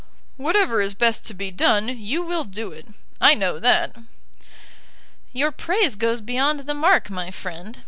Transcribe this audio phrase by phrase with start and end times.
[0.35, 2.87] "Whatever is best to be done, you will do it;
[3.21, 3.95] I know that."
[5.31, 7.77] "Your praise goes beyond the mark, my friend.